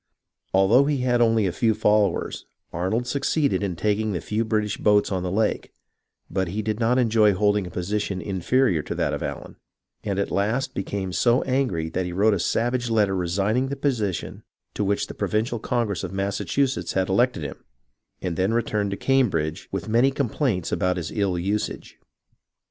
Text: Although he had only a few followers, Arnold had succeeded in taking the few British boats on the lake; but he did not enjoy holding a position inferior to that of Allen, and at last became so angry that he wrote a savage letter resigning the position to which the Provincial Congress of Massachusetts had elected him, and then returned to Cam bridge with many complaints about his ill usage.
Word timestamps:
Although 0.51 0.85
he 0.85 0.97
had 1.01 1.21
only 1.21 1.45
a 1.45 1.51
few 1.51 1.75
followers, 1.75 2.47
Arnold 2.73 3.03
had 3.03 3.07
succeeded 3.07 3.61
in 3.61 3.75
taking 3.75 4.13
the 4.13 4.19
few 4.19 4.43
British 4.43 4.77
boats 4.77 5.11
on 5.11 5.21
the 5.21 5.29
lake; 5.31 5.71
but 6.27 6.47
he 6.47 6.63
did 6.63 6.79
not 6.79 6.97
enjoy 6.97 7.35
holding 7.35 7.67
a 7.67 7.69
position 7.69 8.19
inferior 8.19 8.81
to 8.81 8.95
that 8.95 9.13
of 9.13 9.21
Allen, 9.21 9.57
and 10.03 10.17
at 10.17 10.31
last 10.31 10.73
became 10.73 11.13
so 11.13 11.43
angry 11.43 11.87
that 11.87 12.07
he 12.07 12.13
wrote 12.13 12.33
a 12.33 12.39
savage 12.39 12.89
letter 12.89 13.15
resigning 13.15 13.67
the 13.67 13.75
position 13.75 14.41
to 14.73 14.83
which 14.83 15.05
the 15.05 15.13
Provincial 15.13 15.59
Congress 15.59 16.03
of 16.03 16.11
Massachusetts 16.11 16.93
had 16.93 17.07
elected 17.07 17.43
him, 17.43 17.63
and 18.23 18.35
then 18.37 18.55
returned 18.55 18.89
to 18.89 18.97
Cam 18.97 19.29
bridge 19.29 19.69
with 19.71 19.87
many 19.87 20.09
complaints 20.09 20.71
about 20.71 20.97
his 20.97 21.11
ill 21.11 21.37
usage. 21.37 21.99